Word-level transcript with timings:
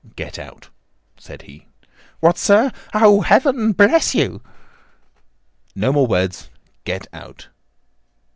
"Get 0.15 0.39
out!" 0.39 0.69
said 1.15 1.43
he. 1.43 1.67
"What, 2.21 2.35
sir! 2.39 2.71
Oh, 2.91 3.21
Heaven 3.21 3.71
bless 3.73 4.15
you!" 4.15 4.41
"No 5.75 5.93
more 5.93 6.07
words. 6.07 6.49
Get 6.85 7.05
out!" 7.13 7.49